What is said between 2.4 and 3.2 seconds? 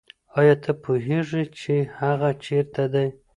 چېرته دی؟